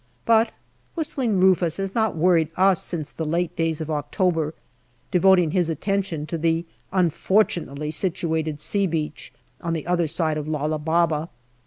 [0.25, 0.49] But"
[0.97, 4.55] Whist ling Rufus" has not worried us since the late days of October,
[5.11, 10.79] devoting his attention to the unfortunately situated" C" Beach on the other side of Lala
[10.79, 11.29] Baba.